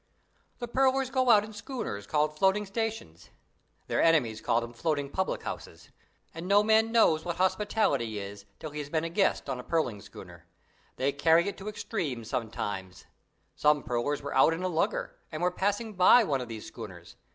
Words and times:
The 0.57 0.67
pearlers 0.67 1.11
go 1.11 1.29
out 1.29 1.43
in 1.43 1.53
schooners 1.53 2.07
called 2.07 2.35
floating 2.35 2.65
stations 2.65 3.29
(their 3.85 4.01
enemies 4.01 4.41
call 4.41 4.59
them 4.59 4.73
floating 4.73 5.11
public 5.11 5.43
houses) 5.43 5.91
and 6.33 6.47
no 6.47 6.63
man 6.63 6.91
knows 6.91 7.23
what 7.23 7.35
hospitality 7.35 8.17
is 8.17 8.45
till 8.57 8.71
he 8.71 8.79
has 8.79 8.89
been 8.89 9.03
a 9.03 9.09
guest 9.09 9.47
on 9.47 9.59
a 9.59 9.63
pearling 9.63 10.01
schooner. 10.01 10.47
They 10.95 11.11
carry 11.11 11.47
it 11.47 11.55
to 11.59 11.69
extremes 11.69 12.31
sometimes. 12.31 13.05
Some 13.55 13.83
pearlers 13.83 14.23
were 14.23 14.33
out 14.35 14.55
in 14.55 14.63
a 14.63 14.67
lugger, 14.67 15.19
and 15.31 15.39
were 15.39 15.51
passing 15.51 15.93
by 15.93 16.23
one 16.23 16.41
of 16.41 16.47
these 16.47 16.65
schooners. 16.65 17.15